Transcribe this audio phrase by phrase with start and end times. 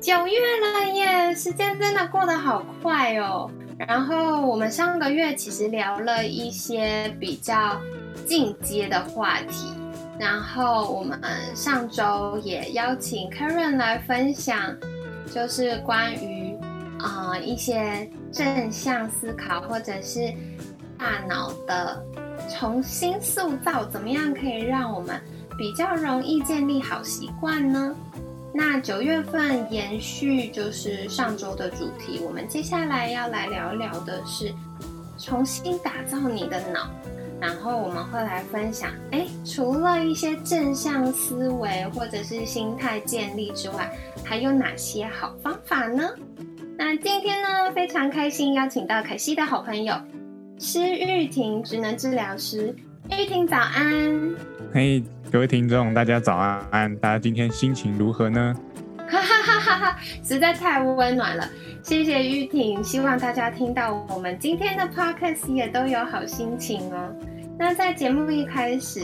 [0.00, 3.50] 九月了耶，时间真的过得好快哦。
[3.76, 7.78] 然后我们上个月其实聊了一些比较
[8.26, 9.74] 进阶的话题，
[10.18, 11.20] 然后我们
[11.54, 14.74] 上周也邀请 Karen 来分享，
[15.34, 16.56] 就是关于
[16.98, 20.32] 啊一些正向思考或者是
[20.98, 22.02] 大脑的
[22.48, 25.20] 重新塑造，怎么样可以让我们
[25.58, 27.94] 比较容易建立好习惯呢？
[28.52, 34.52] 那九月份延续就是上周的主题，我们接下来要来聊一聊的是
[35.16, 36.90] 重新打造你的脑，
[37.40, 43.90] 然后我们会来分享，哎，除了一些正向思维或者是心态建立之外，
[44.24, 46.10] 还有哪些好方法呢？
[46.76, 49.94] 那今天呢，非常开心邀请到凯西的好朋友
[50.58, 52.74] 施玉婷，职能治疗师，
[53.10, 54.34] 玉婷早安。
[54.74, 55.04] 嘿。
[55.32, 56.96] 各位听众，大家早安！
[56.96, 58.52] 大家今天心情如何呢？
[59.08, 61.48] 哈哈哈哈哈，实在太温暖了，
[61.84, 62.82] 谢谢玉婷。
[62.82, 67.14] 希望大家听到我们今天的 podcast 也都有好心情哦。
[67.56, 69.02] 那在节目一开始，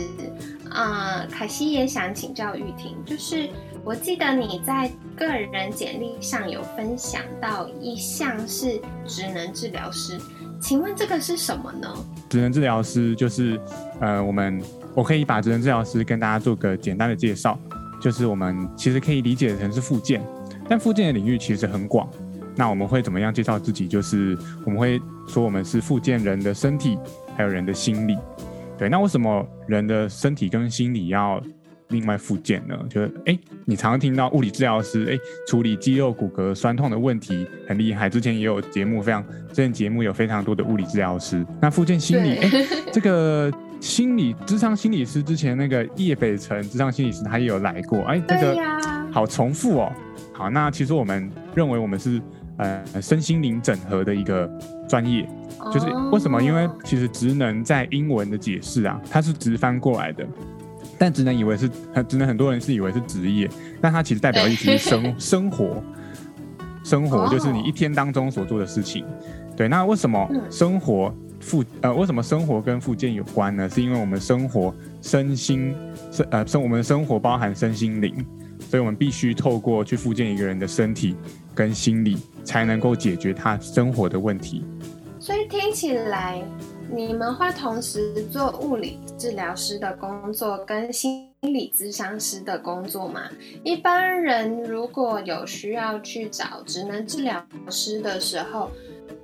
[0.69, 3.47] 啊，凯西也想请教玉婷，就是
[3.85, 10.19] 我记得你在个人简历上有分享到一项是职能治疗师，
[10.59, 11.87] 请问这个是什么呢？
[12.29, 13.59] 职能治疗师就是，
[13.99, 14.61] 呃，我们。
[14.95, 17.55] 我可以把职能治疗师跟大家做个简单的介绍，
[18.01, 20.19] 就是我们其实可以理解成是附件，
[20.67, 22.09] 但附件的领域其实很广。
[22.55, 23.87] 那我们会怎么样介绍自己？
[23.87, 26.97] 就是我们会说我们是附件人的身体，
[27.35, 28.17] 还有人的心理。
[28.75, 31.39] 对，那为什么人的身体跟心理要
[31.89, 32.77] 另外附件呢？
[32.89, 35.17] 就是哎，你常常听到物理治疗师哎
[35.47, 41.45] 处理肌肉骨骼酸痛的问题很厉害，之前也有节目非常，之前节目有非常多的物理治疗师。
[41.61, 42.49] 那附件心理哎
[42.91, 43.51] 这个。
[43.79, 48.57] 心理智商心理师之前那个叶北辰智商心理师他也有来过，哎，这个
[49.11, 49.93] 好重复哦。
[50.33, 52.19] 好，那其实我们认为我们是
[52.57, 54.49] 呃身心灵整合的一个
[54.89, 55.29] 专业，
[55.71, 56.41] 就是为什么？
[56.41, 60.25] 因为其实职能在英文的解释啊，它是直翻过来的，
[60.97, 61.69] 但只能以为是
[62.07, 63.49] 只能很多人是以为是职业，
[63.81, 65.83] 但它其实代表意思是生生活，
[66.83, 69.05] 生活就是你一天当中所做的事情。
[69.55, 71.13] 对，那为什么生活？
[71.39, 73.69] 附呃，为什么生活跟附件有关呢？
[73.69, 75.73] 是因为我们生活身心
[76.11, 78.25] 生呃生我们的生活包含身心灵，
[78.59, 81.15] 所以我们必须透过去附件一个人的身体
[81.53, 84.65] 跟心理，才能够解决他生活的问题。
[85.19, 86.41] 所以听起来，
[86.89, 93.23] 你们会同时做物理治疗师的工作跟心理咨商师的工作吗？
[93.63, 98.71] 一般人如果有需要去找职能治疗师的时候。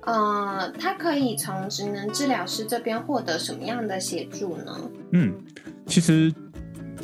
[0.06, 4.90] 呃，他可以从职能治疗师这边获得什么样的协助呢？
[5.12, 5.32] 嗯，
[5.86, 6.30] 其实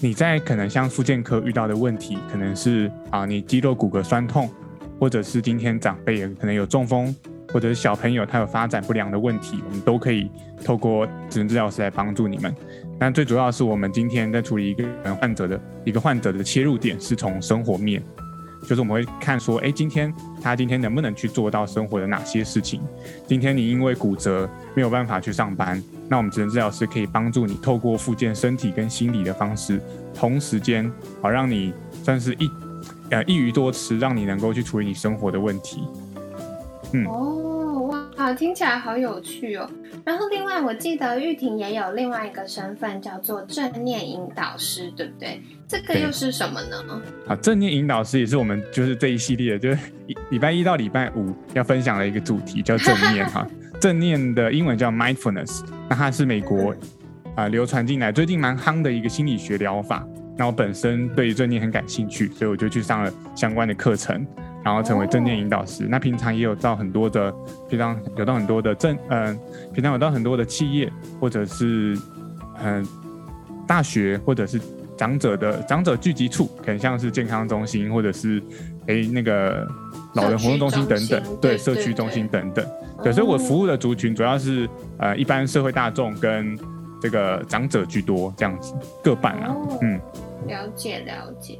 [0.00, 4.50] 你在可能像复健科遇到的问题，可能是啊，你肌肉骨骼酸痛，
[4.99, 7.16] 或者是今天长辈可能有中风，
[7.53, 10.31] 或者是小朋友他有发展不良的问题，我们都可以
[10.65, 12.55] 透过职能治疗师来帮助你们。
[12.99, 14.84] 但最主要是我们今天在处理一个
[15.15, 18.03] 患者的一个患者的切入点是从生活面。
[18.69, 20.12] 就是我们会看说，哎，今天
[20.43, 22.83] 他今天能不能去做到生活的哪些事情？
[23.27, 24.47] 今天你因为骨折
[24.77, 29.81] 没有办法去上班，那我们职能治疗师可以帮助你透过复健身体跟心理的方式，
[30.12, 31.72] 同时间好让你
[32.03, 32.50] 算是一
[33.09, 35.81] 呃一鱼多吃，让你能够去处理你生活的问题。
[36.93, 37.06] 嗯。
[37.06, 39.69] 哦，哇，听起来好有趣哦。
[40.05, 45.43] 然后另外我记得玉婷也有另外一个身份叫做正念引导师，对不对？
[45.69, 47.03] 这个又是什么呢？
[47.27, 49.79] 好，正念引导师也是我们就是这一系列，就是
[50.31, 53.47] 礼拜一到礼拜五要分享的一个主题，叫正念哈。
[53.81, 56.75] 正念的英文叫 mindfulness，那它是美国
[57.35, 60.06] 啊流传进来最近蛮夯的一个心理学疗法。
[60.37, 64.26] 那我本身对正念很感兴趣，所以我就去上了相关的课程，
[64.65, 65.87] 然后成为正念引导师。
[65.89, 67.33] 那平常也有到很多的，
[67.69, 69.39] 平常有到很多的正嗯，
[69.73, 71.99] 平常有到很多的企业或者是
[72.62, 72.87] 嗯
[73.67, 74.61] 大学或者是。
[75.01, 78.39] 长者的长者聚集处，可能像是健康中心，或者是
[78.85, 79.67] 诶那个
[80.12, 82.62] 老人活动中心等等，对社区中心等等。
[83.03, 84.69] 对，所以我服务的族群主要是
[84.99, 86.55] 呃一般社会大众跟
[87.01, 89.57] 这个长者居多，这样子各半啊。
[89.81, 89.99] 嗯，
[90.47, 91.59] 了解了解。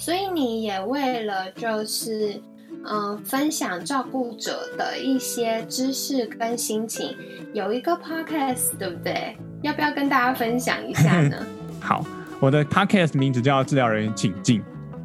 [0.00, 2.40] 所以你也为了就是
[2.82, 7.14] 嗯、分享照顾者的一些知识跟心情，
[7.52, 9.36] 有一个 podcast，对不对？
[9.60, 11.36] 要不要跟大家分享一下呢？
[11.78, 12.02] 好，
[12.40, 14.62] 我的 podcast 名字叫治疗人员请进。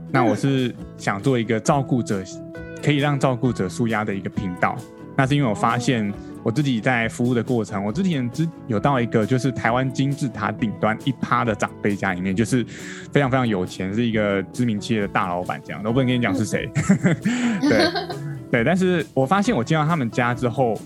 [0.09, 2.23] 那我是想做一个照顾者，
[2.81, 4.77] 可以让照顾者舒压的一个频道。
[5.17, 6.13] 那是因为我发现
[6.43, 12.65] 我自己在服务的过程，我之前之有到一个就是台湾金字塔顶端一趴的长辈家里面，就是
[13.11, 15.81] 非常非常有钱，是一个知名企业的大老板这样。
[15.85, 16.69] 我不能跟你讲是谁，
[17.61, 17.91] 对
[18.51, 18.63] 对。
[18.63, 20.79] 但是我发现我进到他们家之后，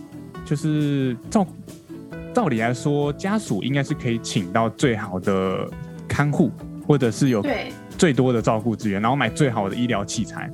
[0.45, 1.45] 就是照
[2.33, 5.67] 照理来说，家属应该是可以请到最好的
[6.07, 6.51] 看护，
[6.87, 10.49] 或者是有对，最多的照顾资源，然后买最好的医疗器材。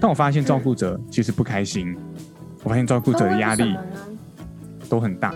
[0.00, 1.96] 但我发现照顾者其实不开心，
[2.62, 3.76] 我发现照顾者的压力
[4.88, 5.30] 都很大。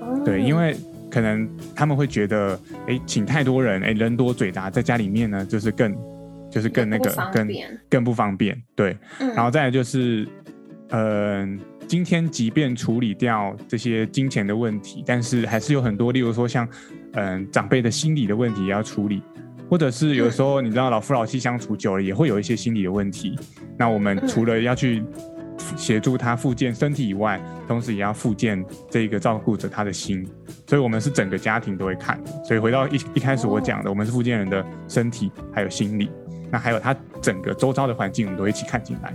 [0.00, 0.22] 哦。
[0.24, 0.76] 对，因为
[1.10, 5.94] 可能他们会觉得，哎，请太多人，哎，人多嘴杂，在家里面呢，就是更
[6.50, 7.48] 就是更那个更
[7.90, 8.60] 更不方便。
[8.74, 9.28] 对，嗯。
[9.34, 10.26] 然后再来就是，
[10.90, 16.66] 嗯、今天即便处理掉这些金钱的问题，但是还是有很多，例如说像，
[17.12, 19.22] 嗯、长辈的心理的问题也要处理，
[19.68, 23.38] 或者是有时候你知道老夫老妻相处久了，也会有一些心理的问题。
[23.76, 24.28] 那我们嗯。
[24.28, 25.02] 除了要去
[25.76, 30.26] 协助他复健身体以外，同时也要复健这个照顾者他的心，
[30.66, 32.18] 所以我们是整个家庭都会看。
[32.44, 36.10] 所以回到一一开始我讲的，我们是复健人的身体还有心理，
[36.50, 39.14] 那还有他整个周遭的环境，我们都一起看进来。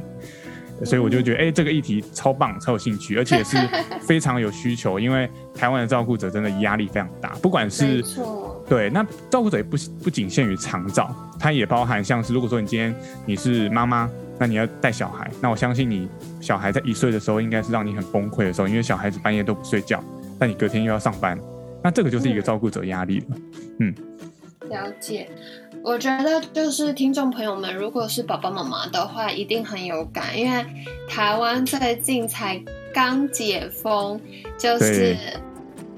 [0.86, 3.58] 所以我就觉得，哎、这个议题超棒，超有兴趣，而且是
[4.02, 8.04] 非常有需求，因为台湾的照顾者真的压力非常大，不管是，
[8.70, 12.94] 对，那照顾者也不不仅限于长照，它也包含像是如果说你今天
[13.26, 14.08] 你是妈妈，
[14.40, 16.08] 那你要带小孩，那我相信你
[16.40, 20.04] 小孩在一岁的时候应该是让你很崩溃的时候，因为小孩子半夜都不睡觉，
[20.40, 21.38] 但你隔天又要上班，
[21.84, 23.38] 那这个就是一个嗯照顾者压力了。
[23.80, 23.96] 嗯
[24.70, 25.30] 了解。
[25.84, 30.66] 我觉得就是听众朋友们，如果是爸爸妈妈的话，一定很有感，因为
[31.08, 32.62] 台湾最近才
[32.94, 34.20] 刚解封，
[34.58, 35.16] 就是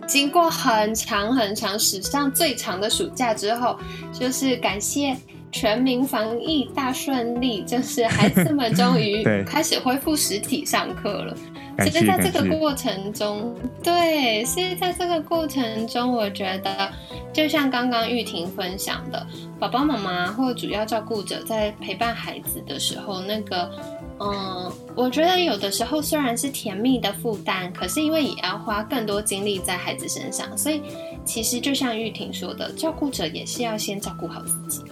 [0.05, 3.79] 经过很长很长史上最长的暑假之后，
[4.13, 5.17] 就是感谢。
[5.51, 11.35] 全民防疫大顺利，就是孩子们终于 开始恢复实体上课了。
[11.81, 16.91] 其实在这，个过程中，对，是在这个过程中，我觉得
[17.31, 19.25] 就像刚刚玉婷分享的，
[19.57, 23.71] 爸爸妈妈或主要照顾者在陪伴孩子的时候，那个，
[24.19, 30.81] 嗯，我觉得有的时候虽然是甜蜜的负担，可是因为也要花更多精力在孩子身上，所以
[31.23, 34.83] 其实就像玉婷说的，照顾者也是要先照顾好自己。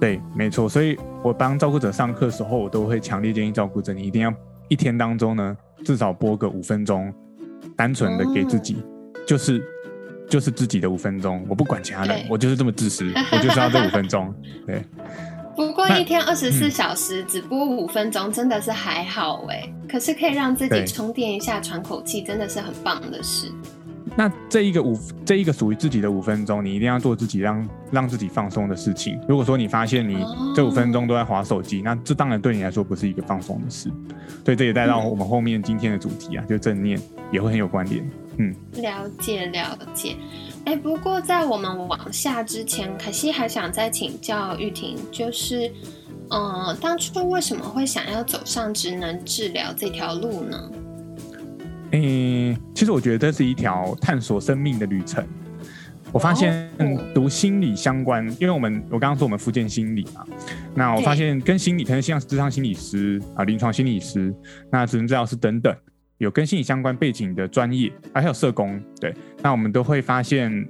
[0.00, 0.68] 对，没错。
[0.68, 4.32] 所以我帮照顾者上课的时候，我都会强烈建议照顾者，你一定要
[4.68, 7.12] 一天当中呢，至少播个五分钟，
[7.76, 8.76] 单纯的给自己，
[9.26, 9.62] 就是
[10.28, 14.32] 就是自己的五分钟，我不管其他人，我就是这么自私，我就是要这五分钟。
[14.66, 14.82] 对，
[15.56, 19.68] 不过一天二十四嗯小时只播五分钟，真的是还好哎。
[19.88, 23.50] 可是可以让自己充电一下、喘口气，真的是很棒的事。
[24.18, 29.16] 那这一个五这一个属于自己的五分钟，你一定要做自己让让自己放松的事情。
[29.28, 33.88] 如果说你发现你哦这五分钟都在划手机，那这当然对你来说不是一个放松的事。
[34.44, 37.00] 所以这也带到嗯我们后面今天的主题啊，就正念
[37.30, 38.04] 也会很有关联。
[38.38, 40.16] 嗯，了解了解。
[40.64, 45.70] 哎，不过在我们往下之前，可惜还想再请教玉婷，就是，
[46.28, 50.60] 呃，当初为什么会想要走上职能治疗这条路呢？
[51.92, 55.24] 诶、其实我觉得这是一条探索生命的旅程。
[56.10, 60.24] 我发现哦读心理相关，因为我们我刚刚说我们福建心理嘛，
[60.74, 64.34] 那我发现跟心理可能像智商心理师啊、临床心理师、
[64.72, 65.74] 那职能治疗师等等，
[66.16, 70.66] 有跟心理相关背景的专业，啊还有社工，对，那我们都会发现，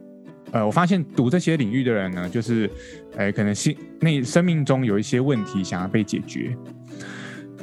[0.51, 2.69] 呃，我发现读这些领域的人呢，就是，
[3.17, 6.57] 呃，可能心那生命中有一些问题想要被解决。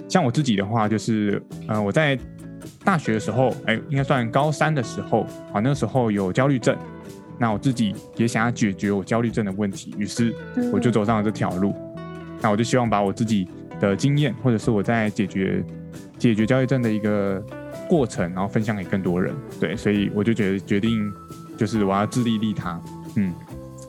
[0.08, 2.18] 像我自己的话，就是，呃，我在
[2.84, 6.78] 大学的时候，哎、应该算高三的时候，啊，那时候有焦虑症，
[7.38, 10.34] 那我自己也想要解决我焦虑症的问题，于是
[10.72, 11.74] 我就走上了这条路。
[12.42, 13.48] 那我就希望把我自己
[13.80, 15.64] 的经验，或者是我在解决
[16.18, 17.44] 解决焦虑症的一个
[17.90, 19.34] 过程，然后分享给更多人。
[19.60, 21.12] 对，所以我就觉得决定
[21.58, 22.80] 就是我要自立利他。
[23.16, 23.34] 嗯，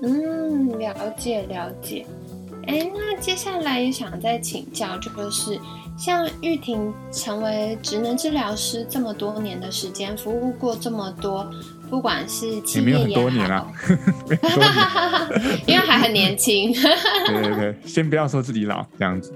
[0.02, 2.06] 嗯，了解了解。
[2.66, 5.58] 哎，那接下来也想再请教，就是
[5.96, 11.48] 像玉婷成为职能治疗师这么多年的时间，服务过这么多，
[11.88, 13.16] 不管是企业也
[13.48, 13.72] 好
[15.66, 16.72] 因为还很年轻。
[17.26, 19.32] 对对对，先不要说自己老这样子。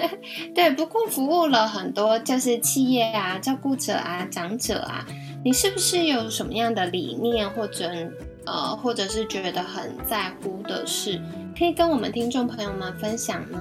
[0.54, 5.06] 对，不过服务了很多就是企业啊、照顾者啊、长者啊，
[5.44, 7.90] 你是不是有什么样的理念或者
[8.46, 11.20] 呃，或者是觉得很在乎的事，
[11.56, 13.58] 可以跟我们听众朋友们分享呢？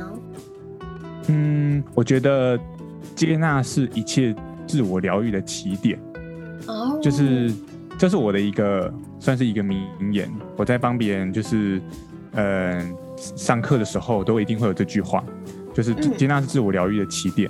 [1.27, 2.59] 嗯，我觉得
[3.15, 5.99] 接纳是一切自我疗愈的起点。
[6.67, 7.53] 哦，就是
[7.97, 11.81] 这是我的一个算是一个名言，我在帮别人就是
[12.33, 12.83] 呃
[13.15, 15.23] 上课的时候都一定会有这句话，
[15.73, 17.49] 就是嗯接纳是自我疗愈的起点。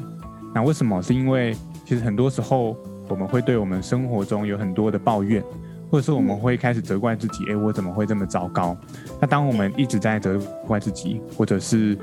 [0.53, 1.01] 那为什么？
[1.01, 1.55] 是因为
[1.85, 2.75] 其实很多时候
[3.07, 5.43] 我们会对我们生活中有很多的抱怨，
[5.89, 8.77] 或者是我们嗯会开始责怪自己，诶，我怎么会这么糟糕？
[9.19, 11.97] 那当我们一直在责怪自己，或者是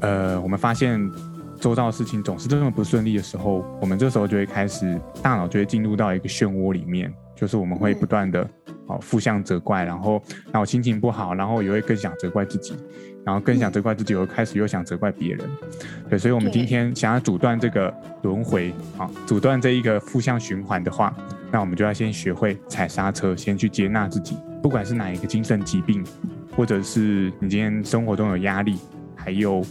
[0.00, 1.00] 呃我们发现
[1.60, 8.48] 周遭的事情总是这么不顺利的时候，我们这时候就会开始大脑就会进入到一个漩涡里面，就是我们会不断的
[8.88, 10.20] 哦负向责怪，然后
[10.52, 12.74] 那我心情不好，然后也会更想责怪自己，
[13.24, 15.48] 然后更想责怪自己，又开始又想责怪别人。
[16.10, 21.14] 对，所以我们今天想要阻断这个轮回啊，阻断这一个负向循环的话，
[21.52, 26.04] 那我们就要先学会踩刹车，先去接纳自己，不管是哪一个精神疾病，
[26.56, 28.78] 或者是你今天生活中有压力，
[29.14, 29.62] 还有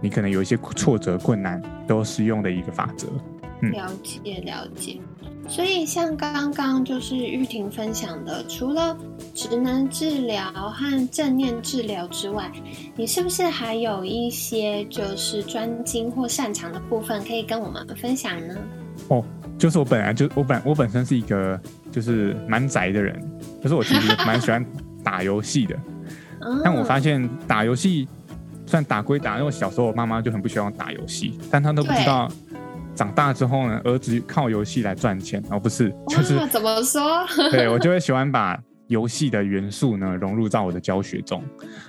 [0.00, 3.08] 你可能有一些挫折困难，都适用的一个法则。
[3.62, 4.98] 嗯了解了解。
[5.48, 8.96] 所以像刚刚就是玉婷分享的，除了
[9.34, 12.50] 职能治疗和正念治疗之外，
[12.94, 18.54] 你是不是还有一些就是专精或擅长的部分可以跟我们分享呢？
[19.08, 19.24] 哦
[19.58, 23.20] 就是我本来就我本我本身是一个就是蛮宅的人，
[23.62, 24.64] 就是我其实蛮喜欢
[25.02, 25.76] 打游戏的。
[26.42, 28.08] 嗯但我发现打游戏
[28.66, 32.30] 虽然打归打，因为我小时候我妈妈就很不喜欢我打游戏，但她都不知道
[33.00, 37.26] 长大之后呢，儿子靠游戏来赚钱，哦不是，就是怎么说？
[37.50, 41.42] 对我就会喜欢把游戏的元素呢融入到我的教学中。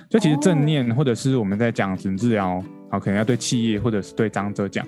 [0.08, 4.86] 就其实正念或者是我们在讲职能治疗，好，可能要对企业或者是对长者讲，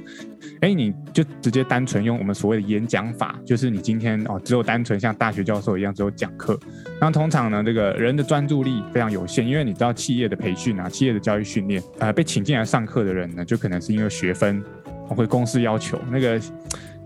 [0.63, 6.59] 哎，你就直接单纯用我们所谓的演讲法，就是你今天哦只有单纯像大学教授一样只有讲课。
[6.99, 14.65] 那通常呢，这个人的专注力非常有限，因为你知道企业的培训啊，企业的教育训练，呃，被请进来上课的人呢，就可能是因为学分
[15.09, 16.41] 或者公司要求，那个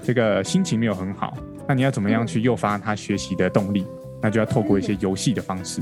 [0.02, 1.36] 这个心情没有很好。
[1.66, 3.84] 那你要怎么样去诱发他学习的动力？
[4.20, 5.80] 那就要透过一些游戏的方式。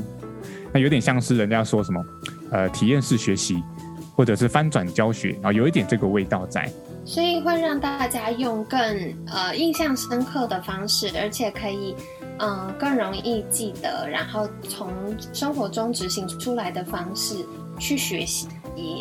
[0.73, 2.05] 那有点像是人家说什么，
[2.51, 3.63] 呃，体验式学习，
[4.15, 6.71] 或者是翻转教学，然后有一点这个味道在。
[7.05, 8.79] 所以会让大家用更
[9.29, 11.95] 呃印象深刻的方式，而且可以
[12.39, 14.91] 嗯、呃更容易记得，然后从
[15.33, 17.37] 生活中执行出来的方式
[17.79, 18.49] 去学习，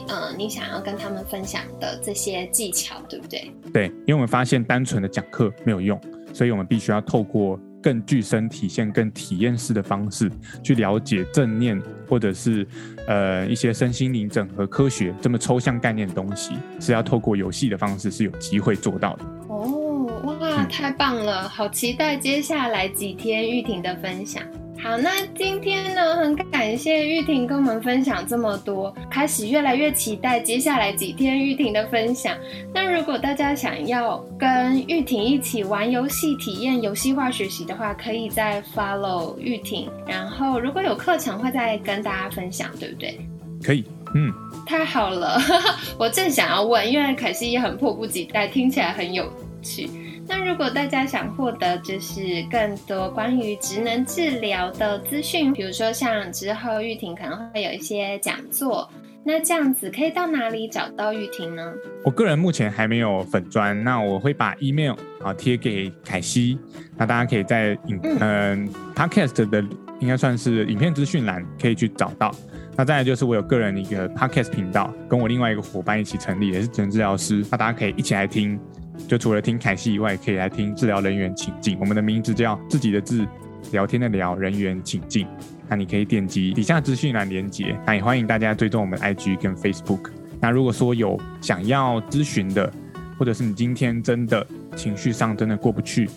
[0.07, 3.51] 呃，你想要跟他们分享的这些技巧，对不对？
[3.73, 5.99] 对，因为我们发现单纯的讲课没有用，
[6.33, 10.31] 所以我们必须要透过更具身体现、更体验式的方式
[10.63, 12.67] 去了解正念，或者是
[13.07, 19.25] 呃一些身心灵整合科学这么抽象概念的东西，是要透过游戏的方式是有机会做到的。
[19.49, 21.47] 哦，哇，嗯太棒了！
[21.47, 24.41] 好期待接下来几天玉婷的分享。
[24.87, 32.37] 好，那今天呢，很感谢玉婷跟我们分享这么多，开始越来越期待接下来几天玉婷的分享。
[32.71, 43.19] 那如果大家想要跟玉婷一起玩游戏、体验游戏化学习的话，可以再 follow 玉婷，然后如果有课程会再跟大家分享，对不对？
[43.63, 44.31] 可以，嗯，
[44.67, 45.41] 太好了，
[45.97, 49.27] 我正想要问，因为凯西也很迫不及待，听起来很有
[49.63, 49.89] 趣。
[50.27, 58.89] 那如果大家想获得就是更多关于职能治疗的资讯，比如说像之后玉婷可能会有一些讲座，
[59.23, 61.71] 那这样子可以到哪里找到玉婷呢？
[62.03, 66.57] 我个人目前还没有粉砖，那我会把 email 啊贴给凯西，
[66.97, 69.63] 那大家可以在影嗯、podcast 的
[69.99, 72.33] 应该算是影片资讯栏可以去找到。
[72.75, 78.59] 那再来就是我有个人一个 podcast 频道，跟我另外一个伙伴一起成立，也是职能治疗师，那大家可以一起来听。
[79.07, 81.77] 就除了听凯西以外，可以来听治疗人员请进。
[81.79, 83.25] 我们的名字叫自己的字，
[83.71, 85.27] 聊天的聊，人员请进。
[85.67, 87.75] 那你可以点击底下资讯栏连接。
[87.85, 90.11] 那也欢迎大家追踪我们 IG 跟 Facebook。
[90.39, 92.71] 那如果说有想要咨询的，
[93.17, 96.09] 或者是你今天真的情绪上真的过不去，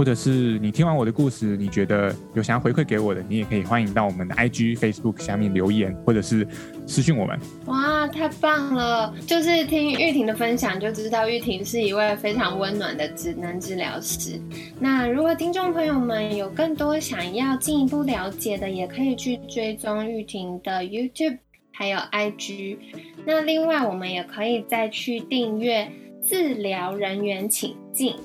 [0.00, 6.48] 或者是你听完我的故事，你觉得有想要回馈给我的，你也可以欢迎到我们的 IG、Facebook 下面留言，或者是
[6.86, 7.38] 私讯我们。
[7.66, 9.14] 哇，太棒了！
[9.26, 14.40] 就是听玉婷的分享，就知道玉婷是一位非常温暖的职能治疗师。
[14.78, 21.36] 那如果听众朋友们有更多想要进一步了解的，也可以去追踪玉婷的 YouTube
[21.72, 22.78] 还有 IG。
[23.26, 25.86] 那另外，我们也可以再去订阅
[26.26, 28.16] 治疗人员请进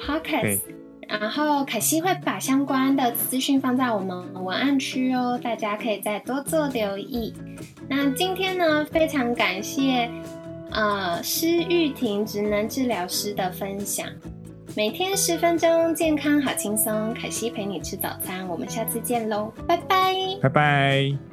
[0.00, 0.77] Podcast 对。
[1.08, 7.32] 然后凯西会把相关的资讯放在我们文案区哦，大家可以再多做留意。
[7.88, 10.10] 那今天呢，非常感谢
[10.70, 14.06] 呃施玉婷职能治疗师的分享。
[14.76, 17.12] 每天十分钟，健康好轻松。
[17.14, 20.14] 凯西陪你吃早餐，我们下次见喽，拜拜。
[20.42, 21.27] 拜拜。